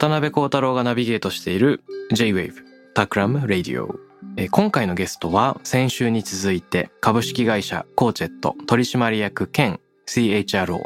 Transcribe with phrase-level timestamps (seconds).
[0.00, 2.54] 渡辺幸太郎がナビゲートしている J-Wave
[2.94, 3.98] タクラム Radio
[4.38, 10.78] えー今回のゲストは先週に続いて株式会社コーチェット取締役兼 CHRO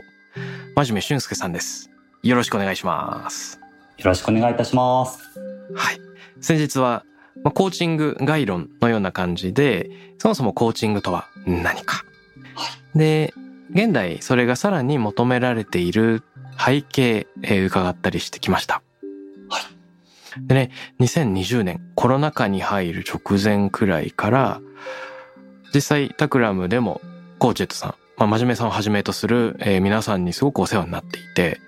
[0.74, 1.92] 真面目俊介さんです。
[2.24, 3.60] よろしくお願いします。
[3.98, 5.20] よろしくお願いいたします。
[5.76, 6.00] はい。
[6.40, 7.04] 先日は
[7.44, 12.02] まあコーチング概論のような感じでそもそもコーチングとは何か。
[12.96, 13.32] で
[13.70, 16.24] 現代それがさらに求められている
[16.58, 18.82] 背景、えー伺ったりしてきました
[20.40, 24.60] でね、2020年コロナ禍に入る直前くらいから、
[25.74, 27.00] 実際タクラムでも
[27.38, 31.60] コーチェットさん、まあ、真面目さんをはじめとする、えー皆さんにすごくお世話になっていて、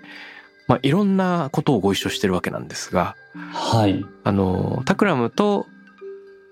[0.69, 3.17] まあ、いろんなことをご一緒してるわけなんですが、
[3.53, 4.05] はい。
[4.25, 5.67] あの、タクラムと、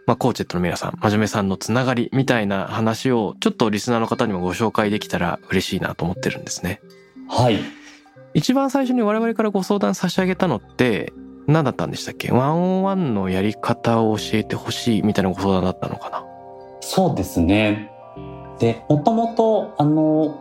[0.07, 6.81] まあ、コーチェットの皆さん、真面目さんのつながりみたいな話をちょっとリスナーの方にもご紹介できたら嬉しいなと思ってるんですね。
[7.29, 7.59] はい。
[8.35, 11.13] 一番最初に我々からご相談差し上げたのって
[11.47, 12.33] 何だったんでしたっけ？
[12.33, 16.25] ワンオンワンのやり方を教えてほしいみたいなご相談だったのかな？
[16.81, 17.91] そうですね。
[18.59, 20.41] で、もともと、あの、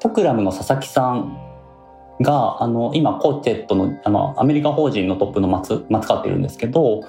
[0.00, 1.38] トクラムの佐々木さん
[2.20, 7.02] が、あの、今、コーチェットの、あの、アメリカ法人のトップの松、松川っているんですけど、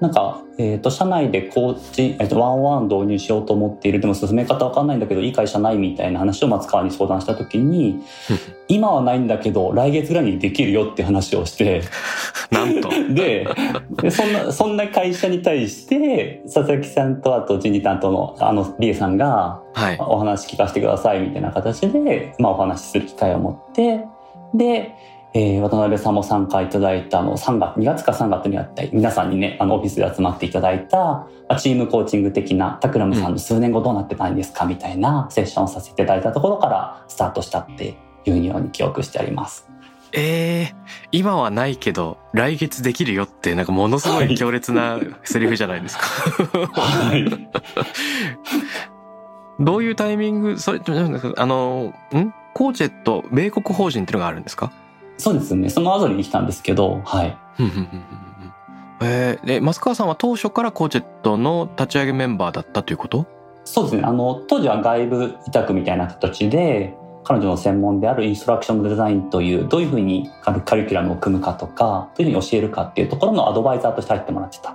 [0.00, 4.00] なんか、えっ、と、社内でコーチ、えっ、と、ワンワン導入しようと思っている。
[4.00, 8.02] でも進め方わかんないんだけど、いい会社ないみたいな話を松川に相談したときに、
[8.68, 11.80] 今はないんだけど、来月ぐらいにできるよって話をして、
[12.52, 12.90] なんと。
[13.14, 13.46] で
[14.02, 19.96] でそんなそんな会社に対して佐々木さんとあと人事担当のあの B さんがはい。
[19.98, 24.04] お話聞かせてくださいみたいな形で、まあ、お話しする機会を持って
[24.54, 24.94] で、
[25.38, 39.68] えー渡辺さんも参加いただいたあの3月2月か3月にあった皆さんにねあのオフィスで集まっていただいたまあチームコーチング的なタクラムさんの数年後どうなってたんですかみたいなセッションをさせていただいたところからスタートしたっていうように記憶してあります。
[40.12, 40.74] えー、
[41.12, 46.04] 今はないけど来月できるよってなんかものすごい強烈な セリフじゃないですか。
[46.80, 47.48] はい。
[49.60, 50.80] どういうタイミングそれ
[51.36, 52.32] あのん？
[52.54, 54.72] コーチェット米国法人っていうのがあるんですか？
[55.18, 57.36] そうですねその後に来たんですけどはい
[59.00, 63.26] えー、で増川さんは当初からコーチェットの立ち上げメンバーだったということ？
[63.64, 64.02] そうですね。
[64.04, 66.94] あの、当時は外部委託みたいな形で、
[67.24, 74.70] 彼女の専門であるインストラクションデザインという、どういうふうにカリキュラムを組むかとか、どういうふうに教えるかっていうところのアドバイザーとして入ってもらってた。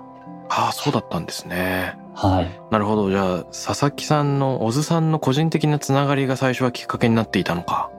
[0.49, 2.61] ああそうだったんですねはい。
[2.69, 7.89] なるほどじゃあ佐々木さんの小津さんの個人的なつながりが最初はきっかけになっていたのか？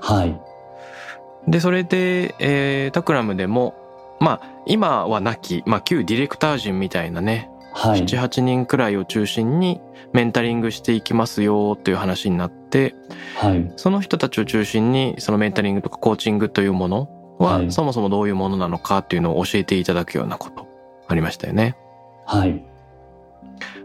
[0.00, 0.40] はい。
[1.48, 3.74] でそれで、えータクラムでも
[4.20, 8.02] まあ今はなき、まあ、旧ディレクター陣みたいなねはい。
[8.02, 9.80] 78人くらいを中心に
[10.12, 12.94] メンタリングしていきますよという話になって
[13.36, 13.72] はい。
[13.76, 17.08] その人たちを中心にそのメンタリングとかコーチングというもの
[17.38, 20.66] は、はいそもそもどういうものなのかっていうのを教えていただくようなこと
[21.08, 21.76] ありましたよね。
[22.26, 22.62] はい。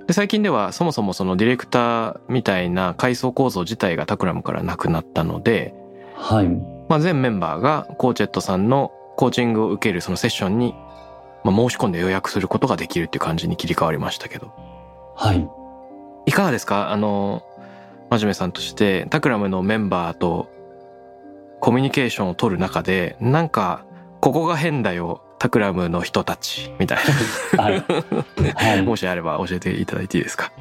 [0.08, 5.74] で最近ではそもそもそのディレクターみたいな階層構造自体がタクラムからなくなったので、
[6.16, 6.75] はい。
[6.88, 10.74] まあ、全メンバーがコーチェットさんのコーチングを受けるそのセッションに、
[11.44, 14.52] まあ、申し込んで予約することができるっていう感じに切り替わりましたけど
[15.16, 15.48] はい。
[16.28, 16.92] いかがですか？
[16.92, 17.44] あの
[18.10, 20.48] 真面目さんとしてタクラムのメンバーと
[21.62, 23.86] コミュニケーションを取る中でなんか
[24.22, 26.98] ここが変だよタクラムの人たちみたい
[27.58, 27.74] はい。
[27.80, 28.82] はない。
[28.86, 30.52] もしあれば教えていただいていいですか？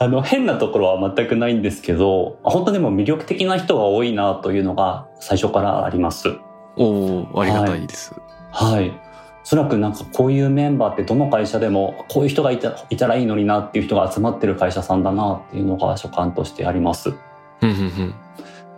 [0.00, 6.38] あの、変なところは全くないんですけど、本当でも魅力的な人が多いなというのが最初からあります。
[6.76, 8.14] おおありがたいです、
[8.50, 8.90] はい。
[8.90, 8.94] お
[9.46, 17.10] そらくなんかこういうメンバーってどの会社でもこういう人がいたいたらいいのになっていう人が集まってる会社さんだなっていうのが所感としてあります。
[17.10, 17.16] うん
[17.62, 18.14] うんうん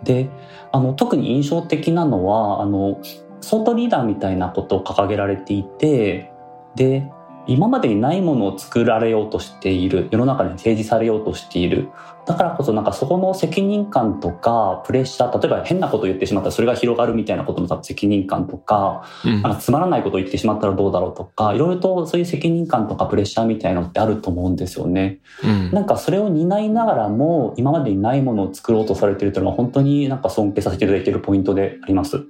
[0.03, 0.29] で、
[0.71, 3.01] あの特に印象的なのはあの
[3.41, 6.31] ソートリーダーみたいなことを掲げられていて、
[6.75, 7.11] で、
[7.47, 11.89] 今までにないものを作られようとしている世の中に提示されようとしている
[12.27, 25.19] だからこそなんかそこの責任感とかプレッシャー例えば変なことを言ってしまったらそれが広がるみたいなことの責任感とかうんなんかつまらないことを言ってしまったらどうだろうとかいろいろとそういう責任感とかプレッシャーみたいなのってあると思うんですよね。
[25.43, 32.25] うんなんかそれを担いながらも今までにないものを作ろうとされているというのは本当になんか尊敬させていただいているポイントであります。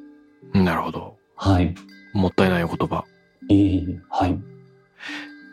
[0.54, 1.18] なるほど。
[1.36, 1.74] はい。
[2.14, 3.04] もったいないお言葉。
[3.50, 4.56] えはい。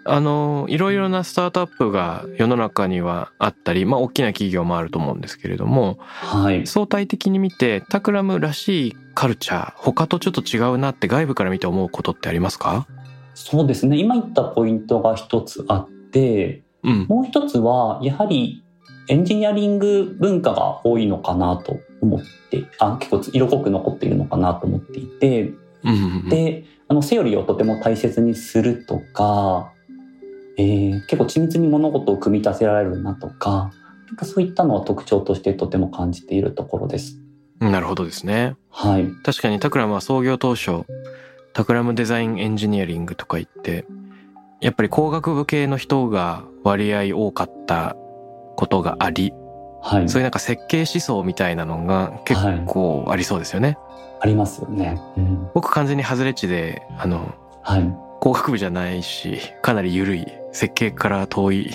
[0.06, 6.66] あの、いろいろなスタートアップが世の中にはあったり、まあ大きな企業もあると思うんですけれども、はい。
[6.66, 12.86] 相対的に見てタクラムらしいカルチャー、他とちょっと違うなって外部から見て思うことってありますか？
[13.34, 13.96] そうですね。
[13.96, 17.06] 今言ったポイントが一つあって、うん。
[17.08, 18.62] もう一つは、やはり
[19.08, 22.20] エンジニアリング文化が多いのかなと思っ
[22.50, 25.52] て、あ結構色濃く残っているのかなと思っていて、
[25.82, 25.96] うんうんう
[26.26, 29.72] ん、で、あの、セオリーをとても大切にするとか、
[30.56, 33.72] えー結構緻密に物事を組み立てられるなとか、
[34.06, 37.18] なんかそういったのは特徴としてとても感じているところです。
[37.60, 38.56] なるほどですね。
[38.70, 39.08] はい。
[39.24, 40.84] 確かにタクラムは創業当初、
[41.52, 43.86] タクラムデザインエンジニアリングとか言って、
[44.60, 47.96] やっぱり工学部系の人が割合多かった
[48.56, 49.32] ことがあり、
[49.82, 50.08] はい。
[50.08, 53.78] そういうなんか設計思想みたいなのが結構ありそうですよね。
[54.20, 55.00] ありますよね。
[55.16, 55.48] うん。
[55.54, 57.94] 僕完全に外れ値で、あの、はい。
[58.24, 61.74] 工学部じゃないし、かなり緩い、設計から遠い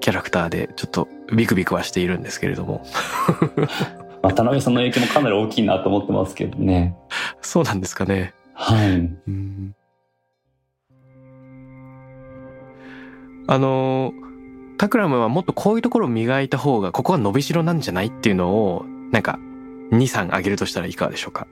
[0.00, 2.84] キャラクターで、ちょっとビクビクはしているんですけれども。
[4.20, 6.94] 渡辺さんの影響もかなり大きいなと思ってますけどね。
[7.40, 8.34] そうなんですかね。
[8.52, 8.90] はい。
[8.90, 9.74] うん
[13.46, 14.12] あの、
[14.76, 19.38] タクラムはもっとこういうところを磨いた方が、ここは伸びしろなんじゃないっていうのを、なんか、
[19.92, 21.46] 2、3挙げるとしたらいかがでしょうか？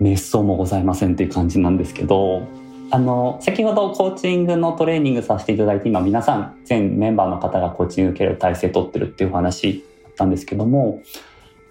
[0.00, 2.48] 滅相もございませんっていう感じなんですけど、
[2.90, 11.02] あの、先ほどコーチングのトレーニングさせていただいて、今皆さん、全メンバーの方がコーチング受ける体制取ってるっていうお話だったんですけども、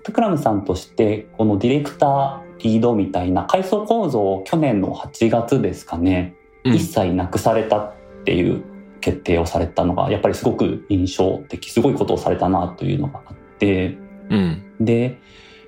[0.03, 6.35] タクラムさんとして、このディレクター、リードみたいな階層構造を去年の8月ですかね、
[6.65, 7.93] うん一切なくされたっ
[8.25, 8.61] ていう
[8.99, 13.97] 決定をされたのが、やっぱりすごく印象的、すごいことをされたなというのがあって、
[14.29, 14.63] うん。
[14.79, 15.17] で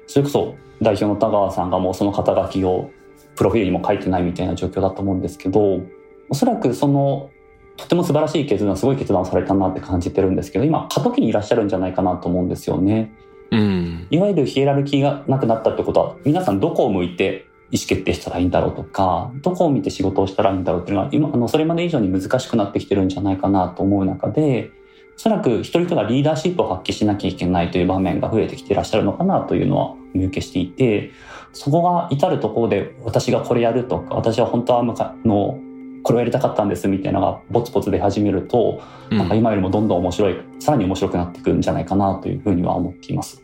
[0.07, 2.91] それこそ代表の田川さんがもうその肩書きを
[3.35, 5.81] プロフィールにも書いてないみたいな状況だと思うんですけど
[6.29, 7.29] おそらくその
[7.77, 13.11] とても素晴らしい決断すごい決断をされたなって感じてるんですけど今過渡期にいらっしゃるんじゃないかなと思うんですよね。
[13.51, 14.07] うん。
[14.09, 24.71] いわゆるヒエラルキーがなくなったってことは皆さんどこを向いて意思決定したらいいんだろうとかどこを見て仕事をしたらいいんだろうっていうのが今あのそれまで以上に難しくなってきてるんじゃないかなと思う中で
[25.15, 31.11] おそらく一人一人がリーダーシップを発揮しなきゃいけないという場面が増えてきていらっしゃるのかなというのは見受けしていて
[31.53, 35.59] そこが至るところで私がこれやるとか私は本当はむかの
[36.03, 43.43] これをやりたかったんですみたいなのがボツボツ出始めるとうんなんか今よりもどんどん面白いさらに面白くなっていくんじゃないかなというふうには思っています。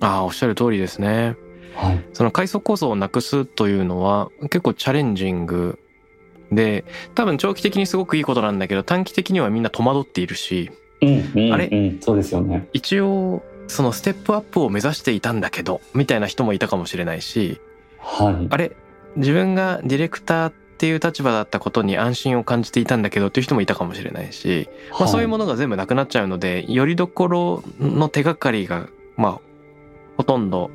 [0.00, 1.36] ああ、おっしゃる通りですね。
[1.74, 5.78] はいその階層構造をなくすというのは結構チャレンジング
[6.50, 6.84] で、
[7.14, 11.68] 多分長期的にすごくいいことなんだけど、短期的にはみんな戸惑っているし、うんうんあれ？
[11.72, 12.68] うん、そうですよね。
[12.74, 13.42] 一応、
[13.72, 17.60] そのステップアップを目指していたんだけど、みたいな人もいたかもしれないし、
[17.98, 18.46] はい。
[18.50, 18.72] あれ
[19.16, 25.42] 自分がディレクターっていう立場だったことに安心を感じていたんだけどっていう人もいたかもしれないし、まあそういうもの。
[25.42, 29.40] のが全部なくなっちゃうので、よりどころの手がかりが、まあ、
[30.16, 30.70] ほとんど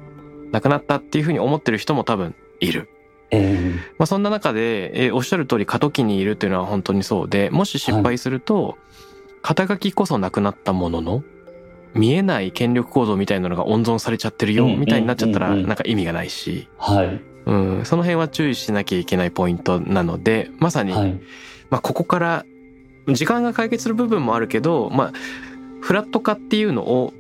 [0.51, 2.89] なくなったっていうふうに思ってる人も多分いる。
[3.30, 8.77] えまあそんな中で、えーおっしゃる通り過渡期にいるっていうのは本当にそうで、もし失敗すると、
[9.42, 11.24] 肩書きこそなくなったものの、
[11.94, 17.22] 見えない権力構造みたいなのが温存されちゃってるよ、うんみたいになっちゃったら、なんか意味がないし、ーはい。
[17.46, 21.13] うん、その辺は注意しなきゃいけないポイントなので、まさに、はい。
[21.70, 22.46] まあここから、
[23.08, 25.13] 時間が解決する部分もあるけど、まあ、
[25.82, 27.13] フラット化っていうのを、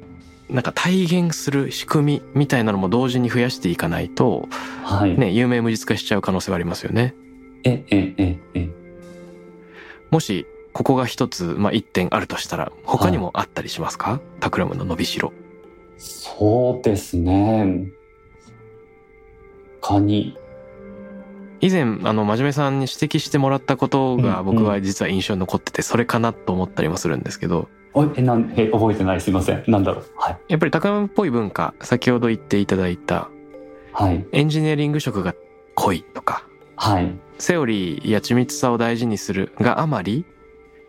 [0.49, 4.47] なんか体現する仕組みみたいなのも同時に増やしていかないと、
[4.83, 5.17] はい。
[5.17, 7.15] ね、有名無実化しちゃう可能性はありますよね。
[7.63, 8.69] え、え、え、え。
[10.09, 10.45] もし、
[10.77, 15.33] ここが一つ、まあ一点あるとしたら、他にもあったりしますか、タクラムの伸びしろ。
[15.97, 17.87] そうですね。
[19.81, 20.37] 他に。
[21.61, 29.21] 以前、あの、真面目さんに指摘してもらったことがうん僕は実は印象に残ってて、それかなと思ったりもするんですけど、おえ、なん、え、覚えてない。
[29.21, 29.63] すいません。
[29.67, 30.05] なんだろう。
[30.15, 30.37] はい。
[30.47, 33.31] やっぱりタクラムっぽい文化、先ほど言っていただいた、
[33.93, 34.23] はい。
[34.31, 35.33] エンジニアリング色が
[35.73, 37.11] 濃いとか、はい。
[37.39, 40.23] セオリーや緻密さを大事にするがあまり、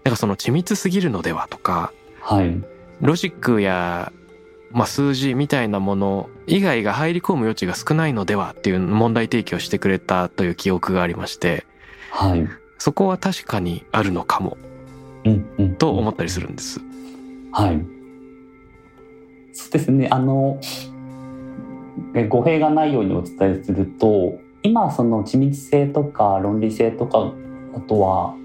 [0.09, 2.65] なんかその緻密すぎるのではとか、はい。
[3.03, 4.11] ロジックや、
[4.71, 11.67] まあ、数字みたいなもの以外が入り込む余地が少ないのではっていう問題提起をしてくれたという記憶がありまして、
[12.11, 12.49] はい。
[12.79, 14.57] そこは確かにあるのかも
[15.25, 16.81] うんうんと思ったりするんです。
[17.53, 17.85] はい。
[19.53, 20.09] そうですね。
[20.11, 20.59] あの、
[22.15, 27.31] え語弊がないようにお伝えすると、今その緻密性とか論理性とか、
[27.77, 28.38] あとは、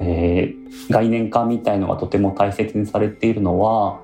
[0.00, 4.00] えー概念化みたいのがとても大切にされているのは、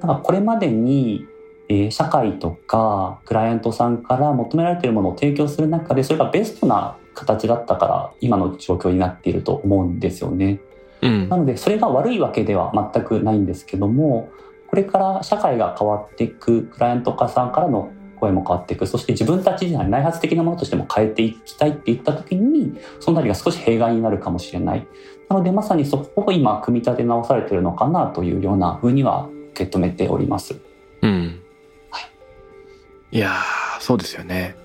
[0.00, 1.26] なんかこれまでに、
[1.68, 10.60] えー社会とかクライアントさんから求められているものを提供する中で、それがベストな形だったから今の状況になっていると思うんですよね。
[11.02, 14.30] うんなのでそれが悪いわけでは全くないんですけども
[14.68, 24.86] これから社会が変わっていくクライアント化さんからの声も変わっていくそして自分たち自身内発的なものとしても変えていきたいって言った時にそのあたりが少し弊害になるかもしれない
[25.34, 30.56] なのでまさにそこを今組み立て直されているのかなというようなふうには受け止めております。
[31.02, 31.42] うん。
[31.90, 34.56] はいいやー、そうですよね。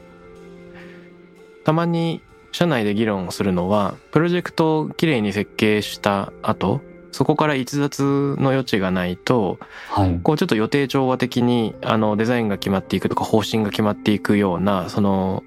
[1.64, 2.22] たまに
[2.52, 9.58] 社内で議論をするのは、プロジェクトをきれいに設計した後、そこから逸脱の余地がないと、
[9.90, 15.44] はい、こうちょっと予定調和的にあのデザインが決まっていくとか方針が決まっていくような、その、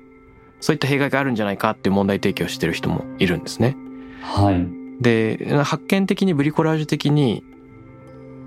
[0.61, 3.77] そういった弊害があるんじゃないかっていう問題提起をしてる人もいるんですね。
[4.23, 7.45] はい、で、発見的にブリコラージュ的に、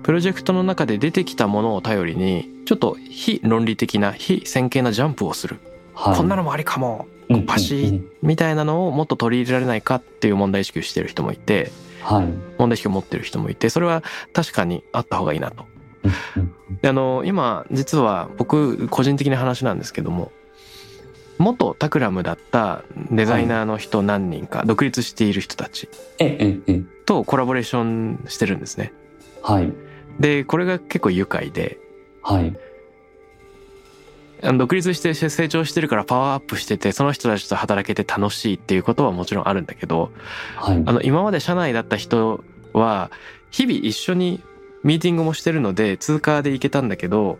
[0.02, 5.58] プロジェクトの中で出てきたものを頼りに、ちょっと非論理的な、非線形なジャンプをする。
[5.94, 7.06] はい、こんなのもありかも。
[7.28, 11.72] うんパシーみたいなのをもっと取り入れられないかっていう問題意識をしてる人もいて、
[12.02, 12.26] はい、
[12.56, 15.66] 問題意識を持ってる人もいて、それは確かにあった方がいいなと。
[16.82, 20.30] であの、今、実は僕、個人的な話なんですけども、
[21.38, 25.88] 元タクラムだったデザイナーの人何人か、独立している人たち
[26.18, 26.72] えええ。
[26.74, 28.92] えとコラボレーションしてるんですね。
[29.42, 29.72] はい、
[30.18, 31.78] で、これが結構愉快で、
[32.22, 32.56] はい、
[34.58, 40.10] 独立して成長してるからパワーアップしてて、その人たちと働けて楽しいっていうことはもちろんあるんだけど、
[40.56, 43.10] はい、あの、今まで社内だった人は、
[43.50, 44.42] 日々一緒に
[44.82, 47.38] ミーティングもしてるので、通過で行けたんだけど、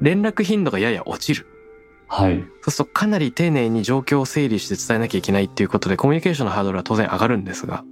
[0.00, 1.46] 連絡頻度がやや落ちる。
[2.08, 7.84] はい、そうするとかなり丁寧に状況を整理して伝えなきゃいけないっていうことで、コミュニケーションのハードルは当然上がるんですが、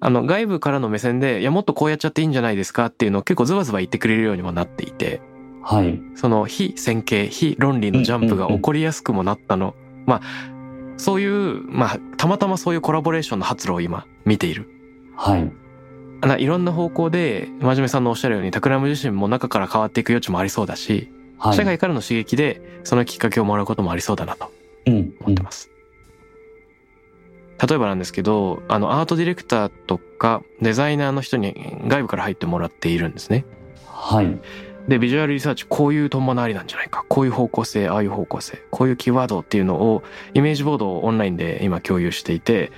[0.00, 5.20] あの、外部からの目線で、いや、もっとこうやっちゃっていいんじゃないですかっていうのを結構ズバズバ言ってくれるようにもなっていて、
[5.62, 9.74] はい、その非線形、非論理のジャンプが起こりやすくもなったの。
[10.06, 10.20] まあ、
[10.96, 14.68] そういう、まあ、たまたまそういうコラボレーションの発露を今見ている。
[15.16, 15.50] はい、
[16.20, 24.50] あのいろんな方向で、真面目さんのおっしゃるように、タクラム自身も中から変わっていく余地もありそうだし、はい、社外からの刺激で、そのきっかけをもらうこともありそうだなと
[24.86, 25.70] うん、思ってます。
[27.66, 33.44] 例えばなんですけど、あの、アートディレクターとか、デザイナーの人に外部から入ってもらっているんですね。
[33.86, 34.38] はい、
[34.86, 37.04] で、ビジュアルリサーチ、こういうトンボのありなんじゃないか。
[37.08, 40.04] こういう方向性、ああいう方向性、こういうキーワードっていうのを、
[40.34, 42.70] イメージボードをオンラインで今共有していて、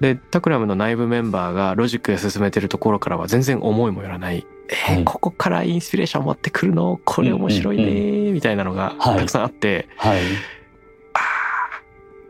[0.00, 4.44] で、タクラムの内部メンバーがロジックで進めてるところからは全然思いもよらない。
[4.68, 7.00] えーはいここからインスピレーション持ってくるの？
[7.04, 10.20] これ面白いねみたいなのがはいたくさんあって、はい、
[11.12, 11.20] あー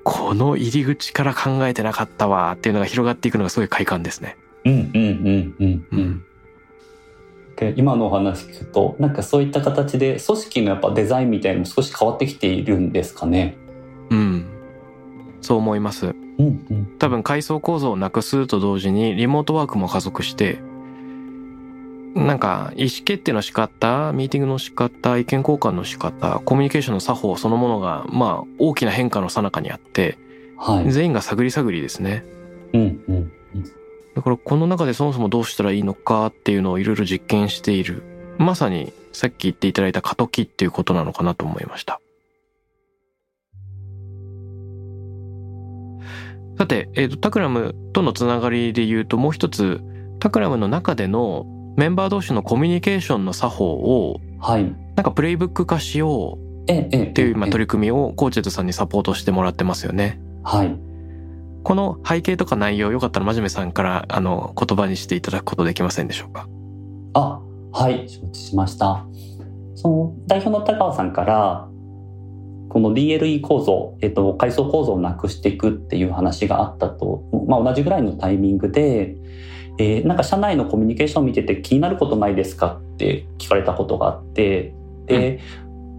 [0.02, 4.36] この入り口から考えてなかったわーっていうのが広がっていくのがすごい快感ですね。
[4.64, 6.24] うん、うん、うん、うん、うん。
[7.56, 13.56] で今のお話聞くとなんかそういった形で組織のやっぱデザインみたいなのも少し変わってきているんですかね？
[14.10, 14.46] うん。
[15.40, 16.06] そう思います。
[16.06, 20.58] うんうん多分階層構造をなくすと同時にリモートワークも加速して、
[22.14, 30.16] なんか意思決定の仕方、ミーティングの仕方、意見交換の仕方、コミュニケーションの作法そのものが、まあ大きな変化の最中にあって、
[30.56, 30.92] はい。
[30.92, 32.24] 全員が探り探りですね。
[32.72, 33.32] うんうん
[34.14, 38.04] だからこの中でそもそもどうしたらいいのかっていうのをいろいろ実験している。
[38.38, 42.00] まさにさっき言っていただいた過渡期っていうことなのかなと思いました。
[46.56, 49.80] さて、えっ、と、タクラムとのつながりで言うともう一つ、
[50.20, 54.64] タクラムの中でのメンバー同士のコミュニケーションの作法を、はい。
[54.96, 56.44] なんかプレイブック化しよう。
[56.64, 60.18] っていう今ええ取り組みをコーチェットさんにサポートしてもらってますよね。
[60.44, 60.74] はい。
[61.62, 66.48] この背景とか内容よかったら真面目さんからあの言葉にしていただくことできませんでしょうか？
[67.14, 67.40] あ、
[67.72, 69.04] はい、承知しました。
[69.74, 71.68] その代表の高尾さんから、
[72.70, 79.16] この DLE 構造、えっと、階層構造をなくしていくっていう話があったと、まあ、同じぐらいのタイミングで、
[79.78, 84.74] えーなんか社内のコミュニケーションを見てて気になることないですかって聞かれたことがあって、
[85.06, 85.40] で、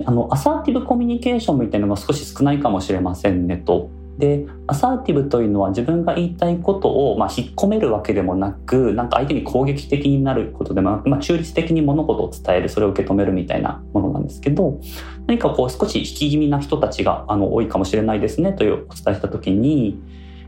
[0.06, 3.90] あの、アサーティブコミュニケーションみたいなのが少し少ないかもしれませんねと。
[4.18, 14.80] で、アサーティブというのは自分が言いたいことを、まあ、引っ込めるわけでもなく、なんか相手に攻撃的になることでもなく、まあ、中立的に物事を伝える、それを受け止めるみたいなものなんですけど、
[15.28, 20.00] 何かこう少し引き気味な人たちがあの多いかもしれないですねというお伝えしたときに、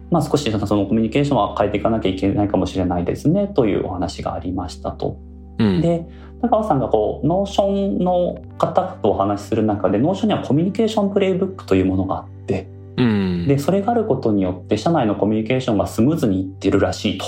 [0.09, 5.17] まあ、少しそのコミュニケーションは変えていかなきゃいけないかもしれないですねというお話がありましたと。
[5.59, 6.07] うん、で
[6.41, 17.25] 高尾さんがこう Notion の方とお話しする中で Notion には communication playbook というものがあってうん、でそれがあることによって社内のコミュニケーションがスムーズにいってるらしいと。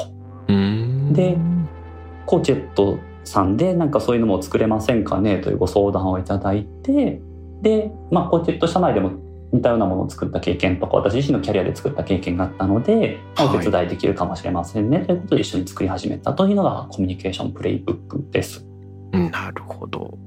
[0.48, 1.38] うん、で
[2.26, 7.22] コーチェットさんでなんかそういうのも作れませんかねというご相談をいただいて
[7.62, 9.12] で、まあ、コーチェット社内でも
[9.52, 18.66] 似たようなものを作った経験とか私自身のキャリアで作った経験があったので、まあお手伝いできるかもしれませんね、ということで一緒に作り始めたというのがコミュニケーションプレイブックです。
[19.14, 19.32] うん。
[19.32, 20.18] なるほど。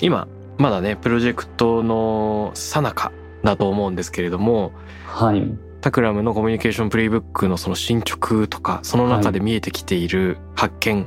[0.00, 3.12] 今まだねプロジェクトの最中
[3.42, 4.72] だと思うんですけれども
[5.06, 5.42] はい、
[5.80, 11.06] タクラムのコミュニケーションプレイブックのその進捗とかその中で見えてきている発見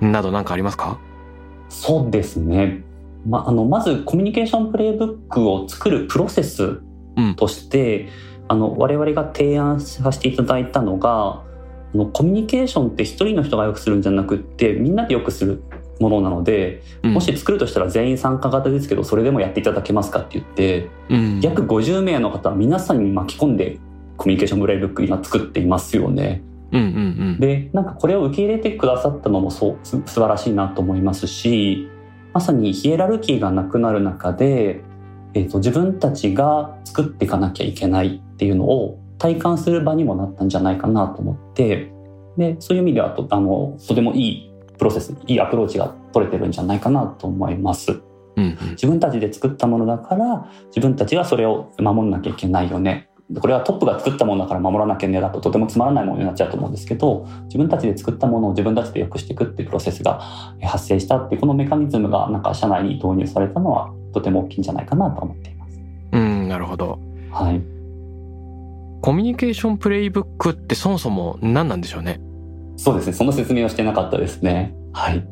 [0.00, 0.98] など何かありますか、
[1.68, 2.82] そうですね。
[3.26, 6.80] まあのまずコミュニケーションプレイブックを作るプロセス
[7.16, 7.34] うん。
[7.34, 8.08] として、
[8.48, 11.42] あの我々が提案させていただいたのが
[11.94, 15.62] あのコミュニケーションって一人の人がよくするんじゃなくってみんなでよくする
[16.00, 17.14] ものなので、うん。
[17.14, 21.40] もし作るとしたら全員参加型ですけどそれでもやっていただけますかって言ってうん。
[21.40, 23.78] 約50名の方は皆さんに巻き込んで
[24.16, 26.42] コミュニケーションプレイブック今作っていますよね。
[26.72, 26.88] うんうんう
[27.36, 27.40] ん。
[27.40, 31.88] でなんかこれを受け入れてくださったのもそうす素晴らしいなと思いますし
[32.32, 34.82] まさにヒエラルキーがなくなる中で、
[35.34, 41.92] えー、と自分たちが作っていかなきゃいけないっていうのを体感する場にもなったんじゃないかなと思って
[42.36, 47.92] でそういう意味ではとあのとてもいいプロセスいいアプローチが取れてるんじゃないかなと思います。
[48.36, 53.10] うんうん自分たちで作ったものだから自分たちがそれを守んなきゃいけないよね
[53.40, 60.20] これはトップが作ったものだから守らなきゃねだととてもつまらないものになっちゃうと思うんですけど自分たちで作ったものを自分たちで良くしていくっていうプロセスが
[60.60, 65.80] え発生したっていうこのメカニズムがなんか社内に導入されたのはとても大きいんじゃないかなと思っています。
[66.12, 66.98] うんなるほど。
[67.30, 67.62] はい、
[69.00, 72.20] コミュニケーションプレイブックってそもそも何なんでしょうね？
[72.76, 73.12] そうですね。
[73.14, 74.74] その説明をしてなかったですね。
[74.92, 75.24] はい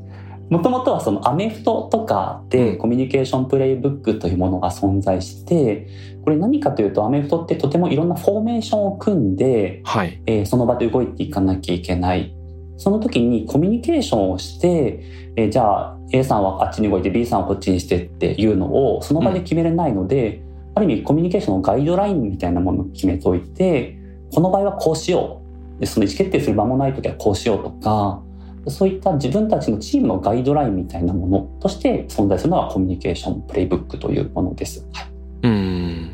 [0.51, 5.87] もともとはそのアメフトとかでコミュニケーションプレイブックというものが存在して
[6.25, 10.21] これ何かというとアメフトってとてもいろんなフォーメーションを組んで、はい。
[10.27, 12.35] えーその場で動いていかなきゃいけない。
[12.77, 15.05] その時にコミュニケーションをして、
[15.37, 20.43] えーじゃあ A さんはあっちに動いて B さんはこっちにしてっていうのをその場で決めれないので、
[20.75, 23.99] ある意味コミュニケーションのガイドラインみたいなものを決めておいて
[24.35, 25.41] この場合はこうしよ
[25.79, 25.81] う。
[25.81, 28.23] でその意思決定する間もない時はこうしようとか
[28.69, 34.87] そういった自分たちのチームのガイドラインみたいなものとして存在するのがコミュニケーションプレイブックというものです。
[34.93, 35.07] はい
[35.43, 36.11] うん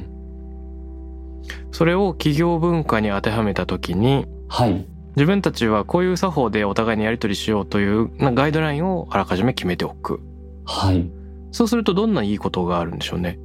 [1.73, 10.21] それを企業文化に当てはめた時にはい自分たちはこういう作法でお互いにやり取りしようというなガイドラインをあらかじめ決めておく
[10.65, 11.11] はい
[11.53, 13.39] そうするとどんないいことがあるんでしょうね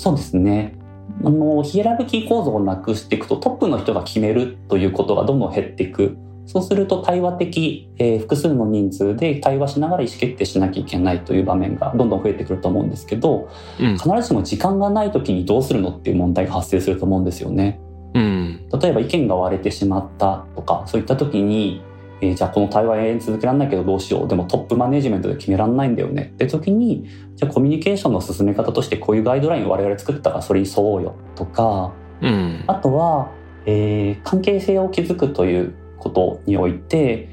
[0.00, 0.78] そうですね。
[1.22, 6.16] あの、ヒエラルキー構造をなくしていくとトップの人が決めるということがどんどん減っていく。
[6.52, 17.78] そうすると対話的、えー複数の人数で対話しながら意思決定しなきゃいけないという場面がどんどん増えてくると思うんですけど、うん必ずしも時間がない時にどうするのっていう問題が発生すると思うんですよね。
[18.14, 21.82] うん例えば意見が割れてしまったとか、そういった時に、
[22.20, 24.28] えーじゃあこの対話永遠に続けられないけどどうしよう。
[24.28, 26.32] でもトップマネジメントで決められないんだよね。
[26.34, 33.30] って時に、じゃあコミュニケーションの進め方としてこういうガイドラインを我々作ったからそれに沿おうよとか、うんあとは、
[33.66, 37.28] えー関係性を築くということにおいて、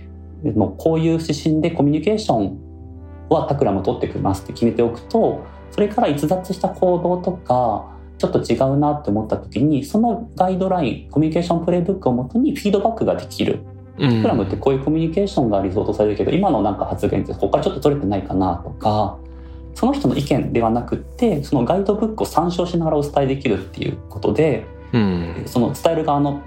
[0.56, 2.60] もうこういう指針でコミュニケーション
[3.30, 13.60] はタクラム取ってきますって決めておくと、それから逸脱した行動とか、ちょっと違うなって思った時に、そのガイドライン、コミュニケーションプレイブックをもとにフィードバックができる。
[14.00, 19.18] うんタクラムってこういうコミュニケーションが理想とされるけど、今のなんか発言ってここからちょっと取れてないかなとか、
[19.74, 26.42] その人の意見ではなくって、そのガイドブックを参照しながらお伝えできるっていうことで、うんその伝える側の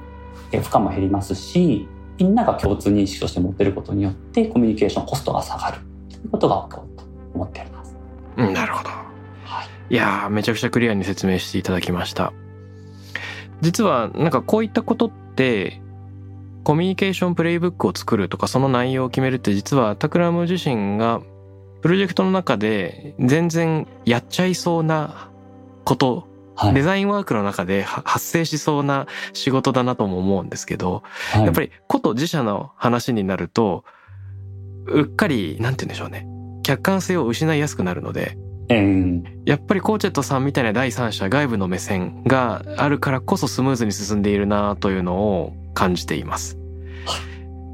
[0.52, 1.88] え負荷も減りますし
[2.20, 5.78] みんなが共通認識として持ってることによってコミュニケーションコストが下がる。
[6.11, 7.04] ということが起こると
[7.35, 7.96] 思っております。
[8.37, 8.90] うんなるほど。
[8.90, 9.94] はい。
[9.94, 12.33] いやーめちゃくちゃクリアに説明していただきました。
[13.62, 15.80] 実はなんかこういったことって
[16.62, 21.22] コミュニケーションプレイブックを作るとかその内容を決めるって実はタクラム自身が
[21.80, 25.30] プロジェクトの中で全然やっちゃいそうな
[25.85, 26.28] こと
[26.61, 26.75] はい。
[26.75, 31.44] デザインワークの中では発生しそうな仕事だなとも思うんですけどはい。
[31.44, 33.85] やっぱりこと自社の話になると
[34.87, 36.27] うっかりなんて言うんでしょうね。
[36.62, 38.37] 客観性を失いやすくなるので
[38.68, 46.59] えーやっぱりコーチェットさんみたいな第三者外部の目線があるからこそスムーズに進んでいるなというのを感じています。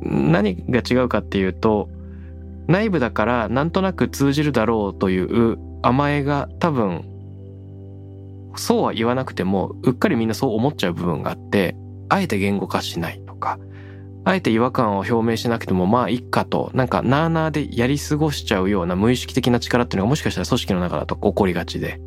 [0.01, 1.89] 何が違うかっていうと
[2.69, 7.05] 内部だからなんとなく通じるだろうという甘えが多分
[8.57, 11.77] そうは言わなくてもうっかりみんなそう思っちゃう部分があって
[12.09, 13.59] あえて言語化しないとか
[14.25, 22.01] あえて違和感を表明しなくてもまあいっかとなんかなあなあでやり過ごしちゃうような無意識的な力っていうのがもしかしたら組織の中だと起こりがちで。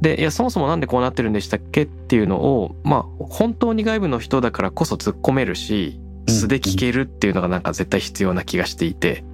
[0.00, 9.24] でいやそもそもなんでこうなってるんでしたっけっていうのをまあ本当に外部の人だからこそ突っ込めるし素で聞けるっていうのがなんか絶対必要な気がしていて。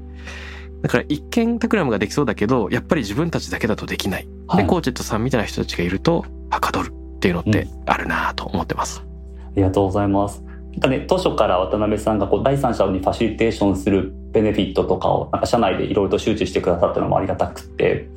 [0.87, 4.29] だから一見タクラムができそうだけどやっぱり自分たちだけだとできない。
[4.47, 9.01] はいでコーチェットさんみたいな人たちがいるとはかどるっていうのってあるなと思ってます。
[9.01, 10.45] ありがとうございます。
[10.45, 18.09] なんかね、当初から渡辺さんがこう第三者にファシリテーションするベネフィットとかをなんか社内でいろいろと周知してくださったのもありがたくって、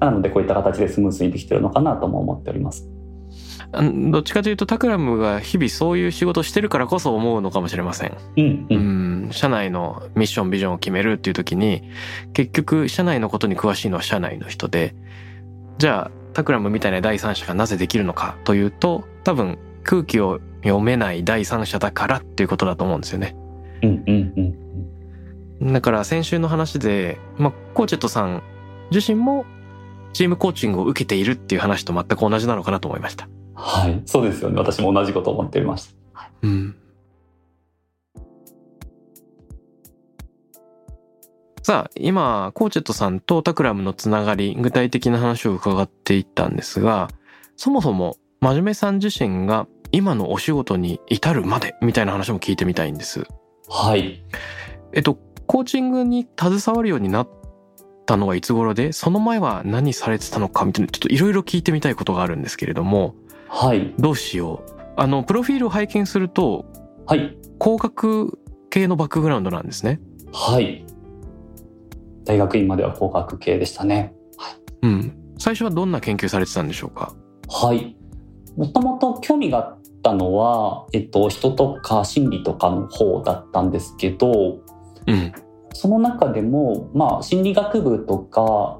[0.00, 2.88] なのでこういった形でスムーズにできてるのかなとも思っております。
[4.10, 8.16] どっちかというとタクラムが日々そういう仕事をしてるからこそ思うのかもしれません。
[8.36, 8.74] うん、う。
[8.74, 8.78] う
[9.32, 11.82] 社内のミッションビジョンを決めるっていう時に
[12.32, 14.94] 結局社内のことに詳しいのは社内の人で
[15.78, 23.36] じゃあタクラムみたいな第三者がなぜできるのかというと多分空気を読めない第三者だからっていうことだと思うんですよね。
[23.82, 24.58] うん、うん、
[25.60, 25.72] うん。
[25.72, 28.42] だから先週の話で、まあ、コーチェットさん
[28.90, 29.44] 自身も
[30.12, 33.28] チームコーチングを受けているっていう話と全く同じなのかなと思いました。
[33.54, 34.58] はい、そうですよね。
[34.58, 36.30] 私も同じこと思っておりました。
[36.42, 36.76] うん。
[41.64, 47.08] さあ、今、コーチェットさんとタクラムのつながり、具体的な話を伺っていったんですが、
[47.56, 53.26] そもそも、真面目さん自身が今のお仕事に至るまでみたいな話も聞いてみたいんです。
[53.66, 54.22] はい。
[54.92, 57.28] えっと、コーチングに携わるようになっ
[58.04, 63.14] たのはいつ頃で、その前は何されてたのかみたいな、ちょっといろいろ聞いてみたいことがあるんですけれども、
[63.48, 63.94] はい。
[63.98, 64.80] どうしよう。
[64.98, 66.66] あの、プロフィールを拝見すると、
[67.06, 67.38] はい。
[67.58, 69.98] 工学系のバックグラウンドなんですね。
[70.30, 70.84] はい。
[72.24, 74.14] 大学院までは工学系でしたね。
[74.82, 75.16] うん。
[75.38, 77.14] 最初はどんな研究されてたんでしょうか？
[77.48, 77.96] はい。
[78.56, 84.58] もともと興味があったのは、えっと、人とか心理とかの方だったんですけど、
[85.06, 85.32] うん。
[85.72, 88.78] その中でも、まあ、心理学部とか、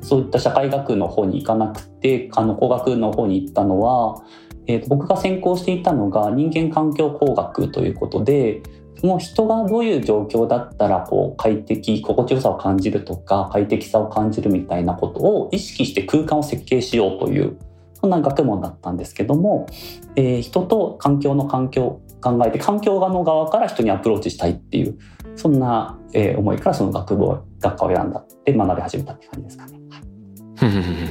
[0.00, 4.22] そういった社会学の方に行かなくて、あの、工学の方に行ったのは、
[4.66, 8.62] えっと、僕が専攻していたのが人間環境工学ということで、
[9.06, 17.56] その人がどういう状況だったら、こう、快適、心地よさを感じるとか、快適さを感じるみたいなことを意識して空間を設計しようという、
[17.94, 19.66] そんな学問だったんですけども、
[20.16, 24.98] えー人と環境の環境を考えて、環境側の側から人にアプローチしたいっていう、
[25.36, 29.80] そんな、えー思いからその学部を、学科を選んだって学び始めたって感じですかね。
[30.56, 31.08] ふんふんふんふん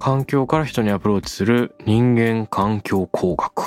[0.00, 3.62] 環境から人にアプローチする人間環境工学。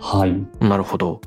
[0.00, 0.62] はい。
[0.62, 1.22] なるほど。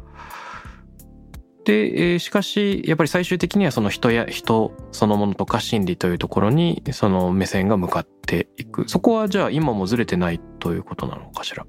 [1.64, 8.90] で、えーしかし、やっぱり最終的にはその人や人そのものとか心理というところにその目線が向かっていく。
[8.90, 11.66] そこはじゃあ今もずれてないということなのかしら？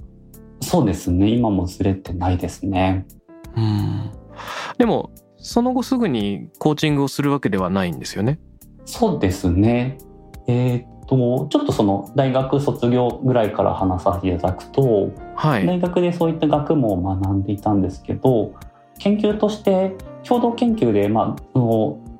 [0.62, 1.28] そうですね。
[1.28, 3.07] 今もずれてないですね。
[3.57, 4.11] うん。
[4.78, 8.38] でも、その後すぐにコーチングをするわけではないんですよね？
[8.87, 9.98] そうですね。
[10.46, 15.66] えーっと、ちょっとその大学卒業ぐらいから話させていただくと、はい。
[15.66, 18.55] 大学でそういった学問を学んでいたんですけど、
[18.98, 21.59] 研究として共同研究で、まあ、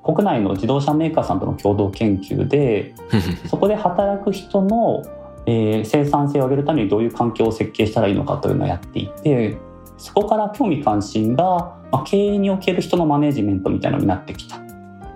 [0.05, 2.95] 国内の自動車メーカーさんとの共同研究で、
[3.47, 5.03] そこで働く人の、
[5.47, 9.57] えー生産性を上げるためにどういう環境を設計したらいいのかというのをやっていて
[9.97, 11.45] そこから興味関心が、
[11.91, 14.61] まあ、経営における人のマネジメントみたいなのになってきた。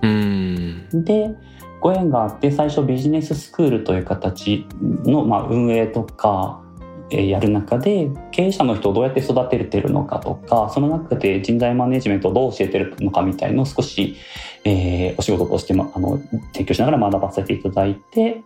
[0.03, 1.05] うん。
[1.05, 1.35] で
[1.81, 4.67] ご縁があって最初ビジネススクールという形
[5.05, 6.66] の、まあ、運営とか、えー
[7.11, 14.17] やる中で経営者の人をどうやって育ててるのかとかその中で人材マネジメントをどう教えてるのかみたいのを少し、
[14.65, 16.19] えーお仕事としてもあの
[16.53, 18.43] 提供しながら学ばせていただいて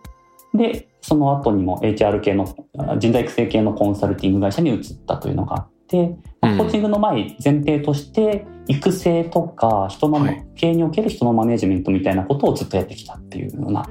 [0.53, 13.89] でその後にも HR 系のあ人材育成系のコンサルティング会社に移ったというのがあって、まあうんコーチングの前前提として育成とか人の、はい経営における人のマネジメントみたいなことをずっとやってきたっていうような、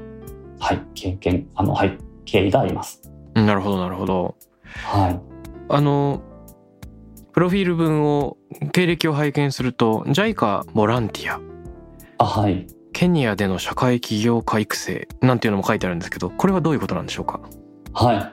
[0.61, 3.03] はい、経験あの、はい、経緯があります。
[3.35, 4.37] なるほど、なるほど。
[4.85, 5.21] はい、
[5.69, 6.23] あの、
[7.33, 8.37] プロフィール文を、
[8.73, 11.41] 経歴を拝見すると、JICA ボランティア、
[12.19, 17.41] あはいケニアでの社会起業家育成なんていうのも書いてあるんですけど、これはどういうことなんでしょうか？
[17.93, 18.33] はい。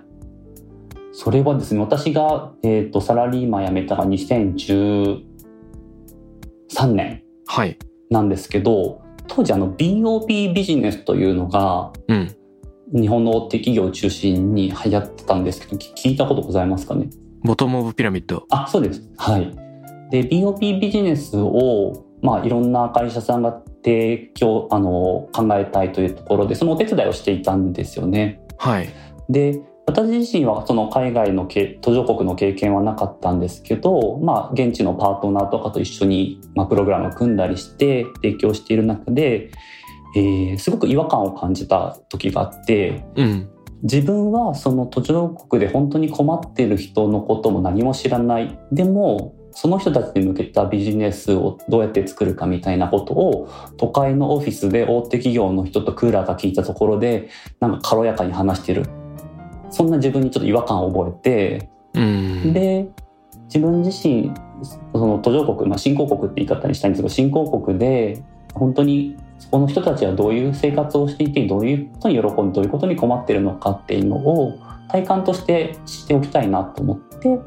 [1.13, 5.23] それはですね、私が、えっ、と、サラリーマン辞めたが2013
[6.93, 7.77] 年はい。
[8.09, 12.36] なんですけど、当時あの BOP ビジネスというのがうん。
[12.93, 17.09] 日本の大手企業を中心に流行ってたんですけど、き聞いたことございますかね？
[17.43, 18.45] ボトムオブピラミッド。
[18.49, 19.01] あ、そうです。
[19.17, 19.51] はい。
[20.11, 28.41] で、BOP ビジネスを、まあ、いろんな会社さんが提供、あの、考えたいというところで、そのお手伝いをしていたんですよね。
[28.57, 28.89] はい。
[29.29, 39.49] で私自身はその海外のけ途上国の経験はなかったんですけど、まあ、現地のパートナーとかと一緒に、まあ、プログラムを組んだりして提供している中で、
[40.17, 43.49] えー、すごく違和感を感じた時があって、うん。
[43.83, 58.89] 自分はその途上国で本当に困っている人のことも何も知らないでもその人たちに向けたビジネスをどうやって作るかみたいなことを都会のオフィスで大手企業の人とクーラーが効いたところでなんか軽やかに話してる
[59.69, 62.53] そんな自分にちょっと違和感を覚えてうん。
[62.53, 62.89] で
[63.45, 64.33] 自分自身
[64.91, 68.23] その途上国、まあ、新興国って言い方にしたいんですけど新興国で
[68.55, 77.39] 本当にそこの人たちはどういう生活をしていてどういうことに喜んでどういうことに困ってるのかっていうのを体感として知っておきたいなと思って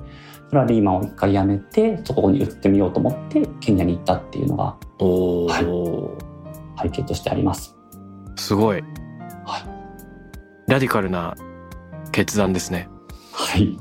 [0.50, 6.30] サラリーマンを一回辞めてそこに移ってみようと思ってケニアに行ったっていうのがおはいー。
[6.82, 7.76] 背景としてあります。
[8.36, 8.82] すごい。
[9.44, 9.80] はい
[10.70, 11.34] ラディカルな
[12.12, 12.88] 決断ですね。
[13.32, 13.76] はい、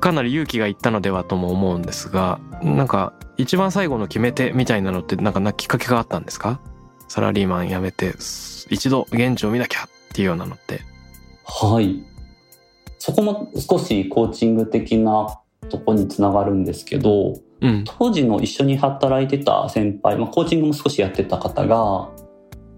[0.00, 6.60] かなり勇気がいったのではとも思うんですが、なんか一番最後の決め手みたいなのってなんかなきっかけがあったんですか？
[7.08, 8.14] サラリーマン辞めて
[8.70, 10.80] 一度現地を見なきゃっていうようなのって。
[11.44, 12.02] はい。
[12.98, 17.84] そこも少しコーチング的なとこにつながるんですけど、うん。
[17.84, 22.10] 当時の一緒に働いてた先輩、まあ、コーチングも少しやってた方が、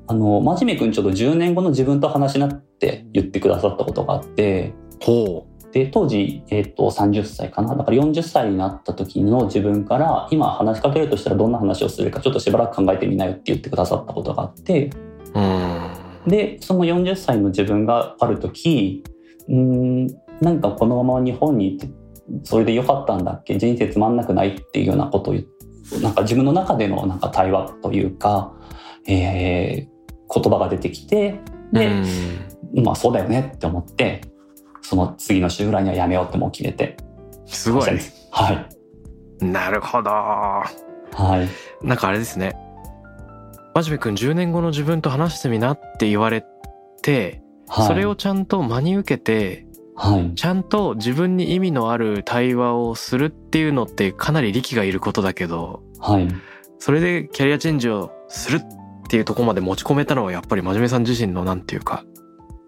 [0.07, 7.75] あの、真面目くんちょっと10年後の自分と話しなって言ってくださったことがあって、ほで、当時、えっ、と、30歳かな。
[7.75, 14.91] だから40歳になった時の自分から、今話しかけるとしたらどんな話をするか、ちょっとしばらく考えてみなよって言ってくださったことがあって。
[16.27, 19.03] で、その40歳の自分がある時、
[19.49, 20.07] うーん、
[20.41, 21.93] なんかこのまま日本に行って、
[22.45, 25.35] それで良かったんだっけ人生つまんなくないっていうようなことを
[26.01, 28.55] なんか自分の中でのなんか対話というか、
[29.07, 29.93] えー
[30.35, 31.41] 言葉が出てきて、
[31.73, 34.23] で、うんまあそうだよねって思って、
[34.83, 36.97] その次の週ぐらいにはやめようってもう決めて。
[37.47, 37.91] すごい。
[38.31, 38.53] は
[39.41, 39.45] い。
[39.45, 40.11] なるほど。
[40.11, 40.65] は
[41.83, 41.87] い。
[41.87, 42.57] なんかあれですね。
[43.75, 46.45] 真面目くん10年後の自分と話してみなって言われ
[47.03, 47.87] て、はい。
[47.87, 50.35] それをちゃんと真に受けて、はい。
[50.35, 56.29] ちゃんと自分に意味のある対話をするっていうのってかなり力がいることだけど、はい。
[56.79, 58.61] それでキャリアチェンジをするっ
[59.09, 62.05] ていうところまで持ち込めたのはやっぱり真面目さん自身のなんていうか、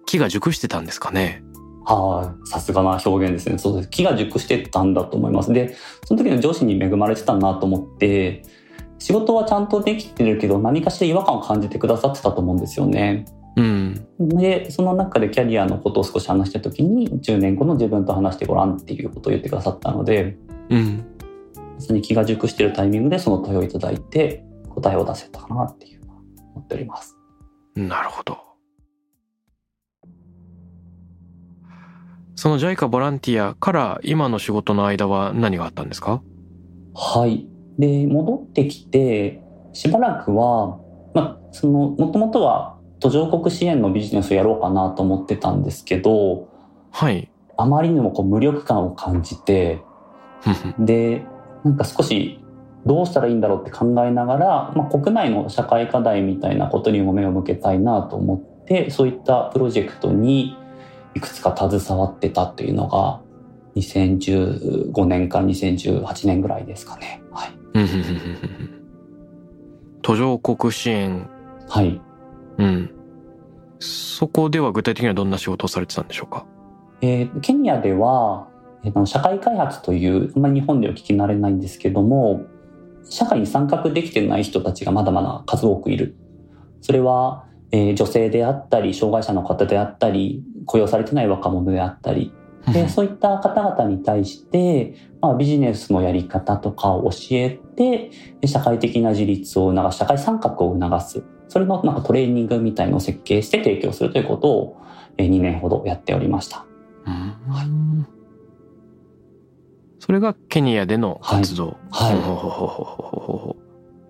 [0.06, 1.42] 木が熟してたんですかね。
[1.84, 2.48] はい。
[2.48, 3.58] さすがな表現ですね。
[3.58, 3.90] そうです。
[3.90, 5.52] 木が熟してたんだと思います。
[5.52, 8.42] で、その時の上司に恵まれてたなと思って、
[8.98, 13.26] 仕事はちゃんとできてるけど、何かしら違和感を感じてくださってたと思うんですよね。
[13.56, 14.06] うん。
[14.18, 20.36] で、その中でキャリアのことを少し話した時に、10年後の自分と話してごらんっていうことを言ってくださったので、
[20.70, 21.04] うん。
[21.74, 26.20] まさに気が熟してるタイミングでその問いをいただいて、答えを出せたかなっていうのは
[26.54, 27.16] 思っております。
[27.76, 28.43] なるほど。
[32.44, 36.20] その JICA ボランティアから今の仕事の間は何があったんですか？
[36.94, 37.48] はい。
[37.78, 40.78] で、戻ってきて、しばらくは、
[41.14, 46.50] まあ、その、もともとは途上国支援のビジネスをやろうかなと思ってたんですけど、
[46.90, 47.30] はい。
[47.56, 49.80] あまりにもこう無力感を感じて、
[50.78, 51.24] で、
[51.64, 52.44] なんか少し
[52.84, 60.58] どうしたらいいんだろうって考えながら、まあ、国内の社会課題みたいなことにも目を向けたいなと思って、そういったプロジェクトに
[61.14, 63.20] いくつか携わってたというのが、
[63.76, 67.22] 2015年から2018年ぐらいですかね。
[67.32, 67.50] はい。
[70.02, 71.28] 途上国支援。
[71.68, 72.00] はい。
[72.58, 72.90] うん。
[73.80, 76.46] そこでは具体的にはどんな仕事をされてたんでしょうか？
[77.00, 78.48] えーケニアでは、
[78.84, 82.42] え社会開発という、あんまり日本では聞き慣れないんですけども、
[83.08, 86.16] 社会に参画できてない人たちがまだまだ数多くいる。
[86.80, 92.32] それは、えー女性であったり、障害者の方であったり、雇用されてない若者であったり、
[92.72, 101.22] でそういった方々に対して、まあ、ビジネスのやり方とかを教えて、で社会的な自立を促す、社会参画を促す。
[101.48, 104.76] それのなんかトレーニングみたいのを設計して提供するということを、
[105.18, 106.64] えー2年ほどやっておりました。
[107.06, 108.06] うん。
[109.98, 111.76] それがケニアでの活動。
[111.90, 113.54] は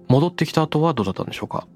[0.06, 0.12] い。
[0.12, 1.66] 戻ってきた後はどうだったんでしょうか？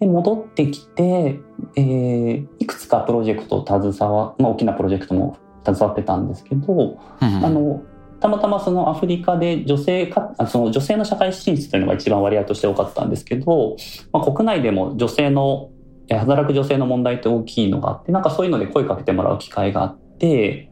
[0.00, 1.40] で、戻ってきて、
[1.76, 7.82] えーいくつかプロジェクトを携わ、まあ、大きなプロジェクトも携わってたんですけど、ああの、
[8.20, 13.76] たまたまそのアフリカで女性か、あその女性の社会進出というのが一番割合として多かったんですけど、
[14.12, 15.70] まあ、国内でも女性の、
[16.08, 20.70] えー働く女性の問題って大きいのがあって、なんかそういうので声かけてもらう機会があって、